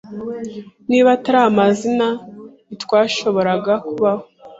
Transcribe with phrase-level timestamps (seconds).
[0.89, 1.87] Niba atari amazi,
[2.67, 4.23] ntitwashoboraga kubaho.